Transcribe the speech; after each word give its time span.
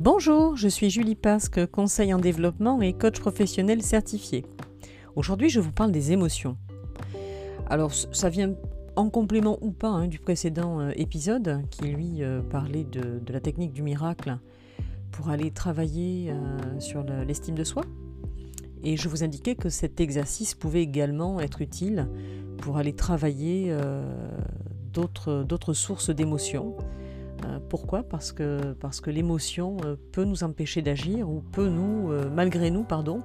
Bonjour, 0.00 0.56
je 0.56 0.66
suis 0.66 0.88
Julie 0.88 1.14
Pasque, 1.14 1.66
conseil 1.66 2.14
en 2.14 2.18
développement 2.18 2.80
et 2.80 2.94
coach 2.94 3.20
professionnel 3.20 3.82
certifié. 3.82 4.46
Aujourd'hui, 5.14 5.50
je 5.50 5.60
vous 5.60 5.72
parle 5.72 5.92
des 5.92 6.12
émotions. 6.12 6.56
Alors, 7.68 7.92
ça 7.92 8.30
vient 8.30 8.54
en 8.96 9.10
complément 9.10 9.58
ou 9.60 9.72
pas 9.72 9.90
hein, 9.90 10.08
du 10.08 10.18
précédent 10.18 10.80
euh, 10.80 10.92
épisode 10.96 11.60
qui 11.68 11.82
lui 11.82 12.22
euh, 12.22 12.40
parlait 12.40 12.84
de, 12.84 13.20
la 13.30 13.40
technique 13.40 13.74
du 13.74 13.82
miracle 13.82 14.38
pour 15.10 15.28
aller 15.28 15.50
travailler 15.50 16.30
euh, 16.30 16.80
sur 16.80 17.02
l'estime 17.02 17.54
de 17.54 17.64
soi. 17.64 17.82
Et 18.82 18.96
je 18.96 19.06
vous 19.06 19.22
indiquais 19.22 19.54
que 19.54 19.68
cet 19.68 20.00
exercice 20.00 20.54
pouvait 20.54 20.80
également 20.80 21.40
être 21.40 21.60
utile 21.60 22.08
pour 22.56 22.78
aller 22.78 22.94
travailler 22.94 23.76
d'autres 24.94 25.74
sources 25.74 26.08
d'émotions 26.08 26.74
pourquoi? 27.68 28.02
Parce 28.02 28.32
que, 28.32 28.74
l'émotion 29.06 29.76
euh, 29.84 29.96
peut 30.12 30.24
nous 30.24 30.44
empêcher 30.44 30.82
d'agir 30.82 31.28
ou 31.28 31.40
peut 31.40 31.68
nous, 31.68 32.10
euh, 32.10 32.28
malgré 32.30 32.70
nous, 32.70 32.84
pardon, 32.84 33.22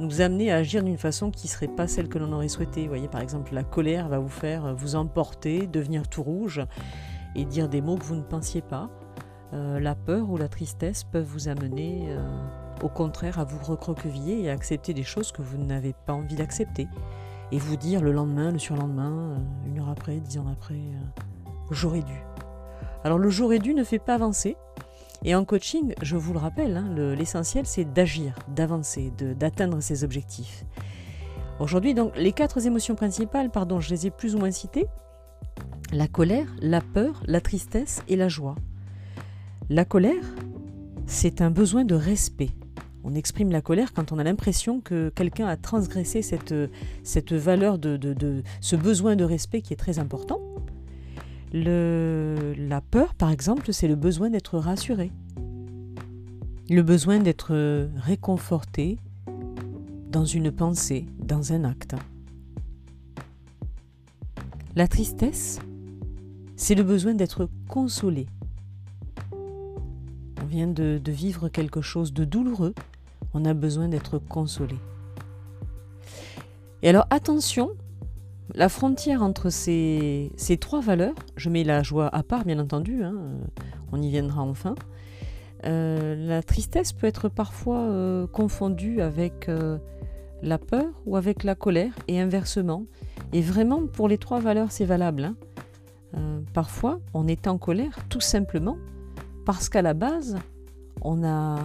nous 0.00 0.20
amener 0.20 0.52
à 0.52 0.56
agir 0.56 0.84
d'une 0.84 0.98
façon 0.98 1.30
qui 1.30 1.46
ne 1.46 1.50
serait 1.50 1.68
pas 1.68 1.88
celle 1.88 2.08
que 2.08 2.18
l'on 2.18 2.32
aurait 2.32 2.48
souhaité. 2.48 2.82
Vous 2.82 2.88
voyez, 2.88 3.08
par 3.08 3.20
exemple, 3.20 3.54
la 3.54 3.64
colère 3.64 4.08
va 4.08 4.18
vous 4.18 4.28
faire 4.28 4.74
vous 4.74 4.94
emporter, 4.94 5.66
devenir 5.66 6.08
tout 6.08 6.22
rouge 6.22 6.62
et 7.34 7.44
dire 7.44 7.68
des 7.68 7.80
mots 7.80 7.96
que 7.96 8.04
vous 8.04 8.14
ne 8.14 8.22
pensiez 8.22 8.62
pas. 8.62 8.90
la 9.52 9.94
peur 9.96 10.30
ou 10.30 10.36
la 10.36 10.48
tristesse 10.48 11.02
peuvent 11.02 11.24
vous 11.24 11.48
amener, 11.48 12.16
au 12.80 12.88
contraire, 12.88 13.40
à 13.40 13.44
vous 13.44 13.58
recroqueviller 13.58 14.42
et 14.42 14.50
à 14.50 14.52
accepter 14.52 14.94
des 14.94 15.02
choses 15.02 15.32
que 15.32 15.42
vous 15.42 15.58
n'avez 15.58 15.94
pas 16.06 16.12
envie 16.12 16.36
d'accepter. 16.36 16.86
Et 17.50 17.58
vous 17.58 17.76
dire 17.76 18.00
le 18.00 18.12
lendemain, 18.12 18.52
le 18.52 18.60
surlendemain, 18.60 19.42
une 19.66 19.80
heure 19.80 19.88
après, 19.88 20.20
dix 20.20 20.38
ans 20.38 20.46
après, 20.48 20.80
j'aurais 21.72 22.02
dû. 22.02 22.27
Alors 23.04 23.18
le 23.18 23.30
jour 23.30 23.52
et 23.52 23.58
dû 23.58 23.74
ne 23.74 23.84
fait 23.84 23.98
pas 23.98 24.14
avancer. 24.14 24.56
Et 25.24 25.34
en 25.34 25.44
coaching, 25.44 25.94
je 26.00 26.16
vous 26.16 26.32
le 26.32 26.38
rappelle, 26.38 26.76
hein, 26.76 26.94
l'essentiel 27.16 27.66
c'est 27.66 27.84
d'agir, 27.84 28.38
d'avancer, 28.48 29.12
d'atteindre 29.36 29.80
ses 29.80 30.04
objectifs. 30.04 30.64
Aujourd'hui, 31.58 31.92
donc, 31.92 32.16
les 32.16 32.30
quatre 32.30 32.64
émotions 32.64 32.94
principales, 32.94 33.50
pardon, 33.50 33.80
je 33.80 33.90
les 33.90 34.06
ai 34.06 34.10
plus 34.10 34.36
ou 34.36 34.38
moins 34.38 34.52
citées 34.52 34.86
la 35.92 36.06
colère, 36.06 36.46
la 36.60 36.80
peur, 36.80 37.22
la 37.26 37.40
tristesse 37.40 38.02
et 38.08 38.16
la 38.16 38.28
joie. 38.28 38.54
La 39.70 39.84
colère, 39.84 40.24
c'est 41.06 41.40
un 41.40 41.50
besoin 41.50 41.84
de 41.84 41.94
respect. 41.94 42.50
On 43.04 43.14
exprime 43.14 43.50
la 43.50 43.62
colère 43.62 43.94
quand 43.94 44.12
on 44.12 44.18
a 44.18 44.24
l'impression 44.24 44.80
que 44.80 45.08
quelqu'un 45.08 45.46
a 45.46 45.56
transgressé 45.56 46.20
cette, 46.20 46.52
valeur 47.32 47.78
de, 47.78 48.42
ce 48.60 48.76
besoin 48.76 49.16
de 49.16 49.24
respect 49.24 49.62
qui 49.62 49.72
est 49.72 49.76
très 49.76 49.98
important. 49.98 50.40
La 51.52 52.80
peur, 52.80 53.14
par 53.14 53.30
exemple, 53.30 53.72
c'est 53.72 53.88
le 53.88 53.96
besoin 53.96 54.30
d'être 54.30 54.58
rassuré, 54.58 55.10
le 56.68 56.82
besoin 56.82 57.18
d'être 57.20 57.88
réconforté 57.96 58.98
dans 60.10 60.24
une 60.24 60.50
pensée, 60.50 61.06
dans 61.18 61.52
un 61.52 61.64
acte. 61.64 61.94
La 64.76 64.86
tristesse, 64.88 65.58
c'est 66.56 66.74
le 66.74 66.82
besoin 66.82 67.14
d'être 67.14 67.48
consolé. 67.68 68.26
On 69.32 70.46
vient 70.46 70.68
de 70.68 71.00
vivre 71.10 71.48
quelque 71.48 71.80
chose 71.80 72.12
de 72.12 72.24
douloureux, 72.24 72.74
on 73.32 73.44
a 73.44 73.54
besoin 73.54 73.88
d'être 73.88 74.18
consolé. 74.18 74.76
Et 76.82 76.88
alors 76.88 77.06
attention, 77.10 77.70
la 78.54 78.68
frontière 78.68 79.22
entre 79.22 79.50
ces, 79.50 80.30
trois 80.60 80.80
valeurs, 80.80 81.14
je 81.36 81.50
mets 81.50 81.64
la 81.64 81.82
joie 81.82 82.08
à 82.14 82.22
part 82.22 82.44
bien 82.44 82.58
entendu, 82.58 83.02
hein, 83.02 83.14
euh, 83.16 83.62
on 83.92 84.00
y 84.00 84.10
viendra 84.10 84.42
enfin, 84.42 84.74
euh, 85.66 86.14
la 86.16 86.42
tristesse 86.42 86.92
peut 86.92 87.06
être 87.06 87.28
parfois 87.28 87.80
euh, 87.80 88.26
confondue 88.26 89.00
avec 89.00 89.50
la 90.42 90.58
peur 90.58 90.86
ou 91.04 91.16
avec 91.16 91.44
la 91.44 91.54
colère 91.54 91.92
et 92.06 92.20
inversement. 92.20 92.84
Et 93.32 93.42
vraiment 93.42 93.86
pour 93.86 94.08
les 94.08 94.18
trois 94.18 94.40
valeurs 94.40 94.70
c'est 94.70 94.84
valable. 94.84 95.34
Hein. 96.14 96.42
parfois 96.54 97.00
on 97.12 97.26
est 97.26 97.46
en 97.46 97.58
colère 97.58 97.98
tout 98.08 98.20
simplement 98.20 98.78
parce 99.44 99.68
qu'à 99.68 99.82
la 99.82 99.92
base 99.92 100.36
on 101.02 101.22
a, 101.24 101.58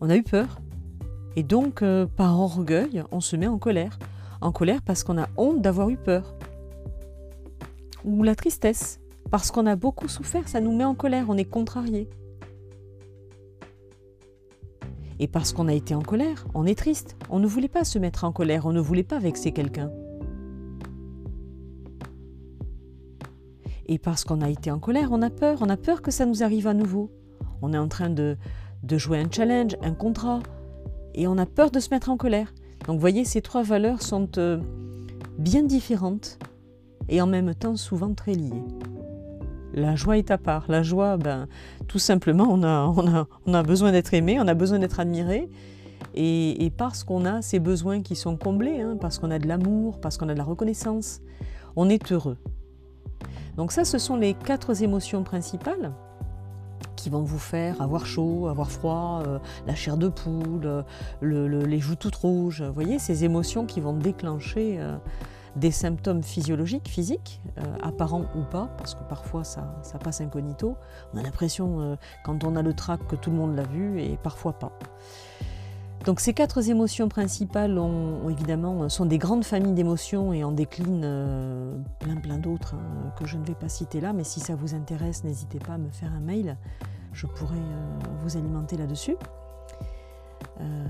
on 0.00 0.10
a 0.10 0.16
eu 0.16 0.22
peur. 0.22 0.60
Et 1.36 1.42
donc 1.42 1.82
par 2.16 2.38
orgueil 2.38 3.02
on 3.12 3.20
se 3.20 3.36
met 3.36 3.46
en 3.46 3.58
colère 3.58 3.98
en 4.42 4.52
colère 4.52 4.82
parce 4.82 5.04
qu'on 5.04 5.18
a 5.18 5.28
honte 5.36 5.62
d'avoir 5.62 5.88
eu 5.90 5.96
peur. 5.96 6.34
Ou 8.04 8.22
la 8.22 8.34
tristesse, 8.34 9.00
parce 9.30 9.50
qu'on 9.50 9.66
a 9.66 9.76
beaucoup 9.76 10.08
souffert, 10.08 10.48
ça 10.48 10.60
nous 10.60 10.76
met 10.76 10.84
en 10.84 10.94
colère, 10.94 11.26
on 11.28 11.36
est 11.36 11.44
contrarié. 11.44 12.08
Et 15.18 15.28
parce 15.28 15.52
qu'on 15.52 15.68
a 15.68 15.72
été 15.72 15.94
en 15.94 16.02
colère, 16.02 16.46
on 16.52 16.66
est 16.66 16.76
triste. 16.76 17.16
On 17.30 17.38
ne 17.38 17.46
voulait 17.46 17.68
pas 17.68 17.84
se 17.84 17.98
mettre 17.98 18.24
en 18.24 18.32
colère, 18.32 18.66
on 18.66 18.72
ne 18.72 18.80
voulait 18.80 19.04
pas 19.04 19.18
vexer 19.18 19.52
quelqu'un. 19.52 19.90
Et 23.86 23.98
parce 23.98 24.24
qu'on 24.24 24.40
a 24.40 24.48
été 24.48 24.70
en 24.70 24.78
colère, 24.78 25.10
on 25.12 25.22
a 25.22 25.30
peur, 25.30 25.58
on 25.60 25.68
a 25.68 25.76
peur 25.76 26.02
que 26.02 26.10
ça 26.10 26.26
nous 26.26 26.42
arrive 26.42 26.66
à 26.66 26.74
nouveau. 26.74 27.10
On 27.60 27.72
est 27.72 27.78
en 27.78 27.88
train 27.88 28.10
de, 28.10 28.36
de 28.82 28.98
jouer 28.98 29.18
un 29.18 29.30
challenge, 29.30 29.76
un 29.82 29.94
contrat, 29.94 30.40
et 31.14 31.26
on 31.26 31.38
a 31.38 31.46
peur 31.46 31.70
de 31.70 31.78
se 31.78 31.90
mettre 31.90 32.10
en 32.10 32.16
colère. 32.16 32.52
Donc 32.86 32.96
vous 32.96 33.00
voyez, 33.00 33.24
ces 33.24 33.42
trois 33.42 33.62
valeurs 33.62 34.02
sont 34.02 34.28
euh, 34.38 34.58
bien 35.38 35.62
différentes 35.62 36.38
et 37.08 37.20
en 37.20 37.26
même 37.26 37.54
temps 37.54 37.76
souvent 37.76 38.14
très 38.14 38.34
liées. 38.34 38.64
La 39.74 39.96
joie 39.96 40.18
est 40.18 40.30
à 40.30 40.38
part. 40.38 40.66
La 40.68 40.82
joie, 40.82 41.16
ben, 41.16 41.46
tout 41.88 41.98
simplement, 41.98 42.48
on 42.50 42.62
a, 43.54 43.62
besoin 43.62 43.92
d'être 43.92 44.12
aimé, 44.12 44.38
on 44.38 44.46
a 44.46 44.54
besoin 44.54 44.78
d'être 44.78 45.00
admiré. 45.00 45.48
Et, 46.14 46.70
parce 46.76 47.04
qu'on 47.04 47.24
a 47.24 47.40
ces 47.40 47.58
besoins 47.58 48.02
qui 48.02 48.16
sont 48.16 48.36
comblés, 48.36 48.82
hein, 48.82 48.98
parce 49.00 49.18
qu'on 49.18 49.30
a 49.30 49.38
de 49.38 49.48
l'amour, 49.48 49.98
parce 49.98 50.18
qu'on 50.18 50.28
a 50.28 50.34
de 50.34 50.38
la 50.38 50.44
reconnaissance, 50.44 51.22
on 51.74 51.88
est 51.88 52.12
heureux. 52.12 52.36
Donc 53.56 53.72
ça, 53.72 53.84
ce 53.84 53.96
sont 53.96 54.16
les 54.16 54.34
quatre 54.34 54.82
émotions 54.82 55.22
principales 55.22 55.92
qui 56.96 57.10
vont 57.10 57.22
vous 57.22 57.38
faire 57.38 57.80
avoir 57.80 58.06
chaud, 58.06 58.48
avoir 58.48 58.70
froid, 58.70 59.22
euh, 59.26 59.38
la 59.66 59.74
chair 59.74 59.96
de 59.96 60.08
poule, 60.08 60.62
euh, 60.64 61.66
les 61.66 61.80
joues 61.80 61.96
toutes 61.96 62.16
rouges. 62.16 62.62
Vous 62.62 62.72
voyez, 62.72 62.98
ces 62.98 63.24
émotions 63.24 63.66
qui 63.66 63.80
vont 63.80 63.92
déclencher 63.92 64.76
euh, 64.78 64.96
des 65.56 65.70
symptômes 65.70 66.22
physiologiques, 66.22 66.88
physiques, 66.88 67.42
apparents 67.82 68.24
ou 68.34 68.42
pas, 68.42 68.70
parce 68.78 68.94
que 68.94 69.02
parfois 69.02 69.44
ça, 69.44 69.78
ça 69.82 69.98
passe 69.98 70.22
incognito. 70.22 70.76
On 71.12 71.18
a 71.18 71.22
l'impression, 71.22 71.98
quand 72.24 72.42
on 72.44 72.56
a 72.56 72.62
le 72.62 72.72
trac, 72.72 73.06
que 73.06 73.16
tout 73.16 73.30
le 73.30 73.36
monde 73.36 73.54
l'a 73.54 73.64
vu, 73.64 74.00
et 74.00 74.16
parfois 74.16 74.54
pas. 74.54 74.72
Donc 76.04 76.18
ces 76.20 76.34
quatre 76.34 76.68
émotions 76.68 77.08
principales 77.08 77.80
évidemment 78.28 78.88
sont 78.88 79.06
des 79.06 79.18
grandes 79.18 79.44
familles 79.44 79.74
d'émotions 79.74 80.32
et 80.32 80.42
en 80.42 80.50
déclinent 80.50 81.82
plein 82.00 82.16
plein 82.16 82.38
d'autres 82.38 82.74
hein, 82.74 83.12
que 83.16 83.26
je 83.26 83.36
ne 83.36 83.44
vais 83.44 83.54
pas 83.54 83.68
citer 83.68 84.00
là, 84.00 84.12
mais 84.12 84.24
si 84.24 84.40
ça 84.40 84.56
vous 84.56 84.74
intéresse, 84.74 85.22
n'hésitez 85.22 85.60
pas 85.60 85.74
à 85.74 85.78
me 85.78 85.90
faire 85.90 86.12
un 86.12 86.20
mail 86.20 86.56
je 87.12 87.26
pourrais 87.26 87.56
euh, 87.56 87.98
vous 88.20 88.36
alimenter 88.36 88.76
là-dessus. 88.76 89.16
Euh, 90.60 90.86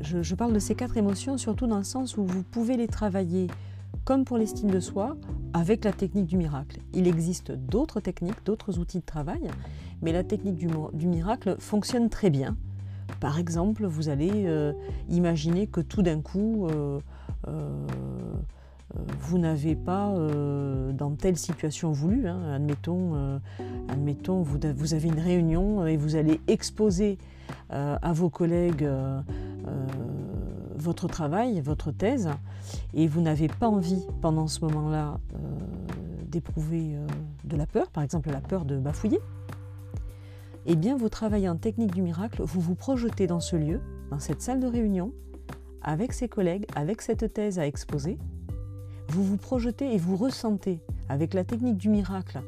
je, 0.00 0.34
parle 0.34 0.52
de 0.52 0.58
ces 0.58 0.74
quatre 0.74 0.96
émotions 0.96 1.36
surtout 1.36 1.66
dans 1.66 1.78
le 1.78 1.84
sens 1.84 2.16
où 2.16 2.24
vous 2.24 2.42
pouvez 2.42 2.76
les 2.76 2.88
travailler 2.88 3.48
comme 4.04 4.24
pour 4.24 4.38
l'estime 4.38 4.70
de 4.70 4.80
soi 4.80 5.16
avec 5.52 5.84
la 5.84 5.92
technique 5.92 6.26
du 6.26 6.36
miracle. 6.36 6.78
Il 6.94 7.06
existe 7.06 7.52
d'autres 7.52 8.00
techniques, 8.00 8.44
d'autres 8.44 8.78
outils 8.78 9.00
de 9.00 9.04
travail, 9.04 9.50
mais 10.02 10.12
la 10.12 10.24
technique 10.24 10.56
du, 10.56 11.06
miracle 11.06 11.56
fonctionne 11.58 12.08
très 12.08 12.30
bien. 12.30 12.56
Par 13.18 13.38
exemple, 13.38 13.86
vous 13.86 14.08
allez 14.08 14.44
euh, 14.46 14.72
imaginer 15.08 15.66
que 15.66 15.80
tout 15.80 16.02
d'un 16.02 16.20
coup, 16.20 16.68
euh, 18.96 19.00
vous 19.20 19.38
n'avez 19.38 19.76
pas, 19.76 20.08
euh, 20.08 20.92
dans 20.92 21.10
telle 21.12 21.36
situation 21.36 21.92
voulue, 21.92 22.26
hein, 22.26 22.40
admettons, 22.54 23.14
euh, 23.14 23.38
vous, 24.74 24.94
avez 24.94 25.08
une 25.08 25.20
réunion 25.20 25.86
et 25.86 25.96
vous 25.96 26.16
allez 26.16 26.40
exposer 26.48 27.18
à 27.70 28.12
vos 28.12 28.30
collègues 28.30 28.88
votre 30.76 31.08
travail, 31.08 31.60
votre 31.60 31.90
thèse, 31.90 32.30
et 32.94 33.06
vous 33.06 33.20
n'avez 33.20 33.48
pas 33.48 33.68
envie 33.68 34.02
pendant 34.20 34.46
ce 34.46 34.64
moment-là 34.64 35.18
d'éprouver 36.30 36.94
de 37.44 37.56
la 37.56 37.66
peur, 37.66 37.90
par 37.90 38.04
exemple 38.04 38.30
la 38.30 38.40
peur 38.40 38.64
de 38.64 38.78
bafouiller, 38.78 39.20
eh 40.66 40.76
bien 40.76 40.96
vous 40.96 41.08
travaillez 41.08 41.48
en 41.48 41.56
technique 41.56 41.94
du 41.94 42.02
miracle, 42.02 42.42
vous 42.42 42.60
vous 42.60 42.74
projetez 42.74 43.26
dans 43.26 43.40
ce 43.40 43.56
lieu, 43.56 43.80
dans 44.10 44.18
cette 44.18 44.42
salle 44.42 44.60
de 44.60 44.66
réunion, 44.66 45.12
avec 45.82 46.12
ses 46.12 46.28
collègues, 46.28 46.66
avec 46.74 47.02
cette 47.02 47.32
thèse 47.32 47.58
à 47.58 47.66
exposer, 47.66 48.18
vous 49.08 49.24
vous 49.24 49.36
projetez 49.36 49.94
et 49.94 49.98
vous 49.98 50.16
ressentez 50.16 50.80
avec 51.08 51.34
la 51.34 51.44
technique 51.44 51.78
du 51.78 51.88
miracle. 51.88 52.40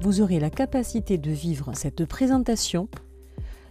Vous 0.00 0.20
aurez 0.20 0.38
la 0.38 0.50
capacité 0.50 1.18
de 1.18 1.30
vivre 1.30 1.72
cette 1.74 2.04
présentation 2.04 2.88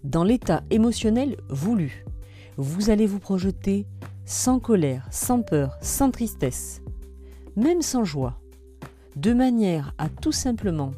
dans 0.03 0.23
l'état 0.23 0.63
émotionnel 0.69 1.37
voulu. 1.49 2.05
Vous 2.57 2.89
allez 2.89 3.05
vous 3.05 3.19
projeter 3.19 3.85
sans 4.25 4.59
colère, 4.59 5.07
sans 5.11 5.41
peur, 5.41 5.77
sans 5.81 6.11
tristesse, 6.11 6.81
même 7.55 7.81
sans 7.81 8.03
joie, 8.03 8.39
de 9.15 9.33
manière 9.33 9.93
à 9.97 10.09
tout 10.09 10.31
simplement 10.31 10.91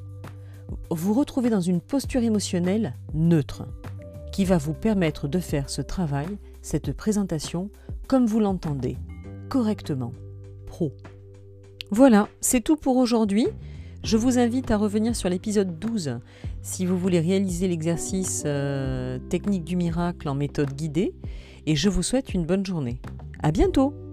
vous 0.89 1.13
retrouver 1.13 1.49
dans 1.49 1.61
une 1.61 1.81
posture 1.81 2.23
émotionnelle 2.23 2.93
neutre. 3.13 3.63
qui 4.31 4.43
va 4.43 4.57
vous 4.57 4.73
permettre 4.73 5.29
de 5.29 5.39
faire 5.39 5.69
ce 5.69 5.81
travail, 5.81 6.27
cette 6.61 6.91
présentation, 6.91 7.69
comme 8.07 8.25
vous 8.25 8.41
l'entendez, 8.41 8.97
correctement, 9.47 10.11
pro. 10.65 10.91
Voilà, 11.89 12.27
c'est 12.41 12.59
tout 12.59 12.75
pour 12.75 12.97
aujourd'hui. 12.97 13.47
Je 14.03 14.17
vous 14.17 14.37
invite 14.37 14.71
à 14.71 14.77
revenir 14.77 15.15
sur 15.15 15.29
l'épisode 15.29 15.79
12 15.79 16.19
si 16.61 16.85
vous 16.85 16.97
voulez 16.97 17.19
réaliser 17.19 17.67
l'exercice 17.67 18.43
euh, 18.45 19.19
technique 19.29 19.63
du 19.63 19.75
miracle 19.75 20.27
en 20.27 20.35
méthode 20.35 20.73
guidée 20.73 21.13
et 21.65 21.75
je 21.75 21.89
vous 21.89 22.03
souhaite 22.03 22.33
une 22.33 22.45
bonne 22.45 22.65
journée. 22.65 22.99
À 23.41 23.51
bientôt! 23.51 24.04